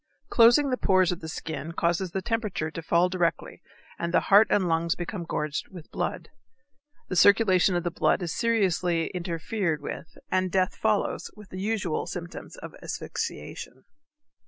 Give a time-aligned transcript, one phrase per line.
[0.29, 3.61] Closing the pores of the skin causes the temperature to fall directly
[3.99, 6.29] and the heart and lungs become gorged with blood.
[7.09, 12.07] The circulation of the blood is seriously interfered with and death follows with the usual
[12.07, 13.83] symptoms of asphyxiation.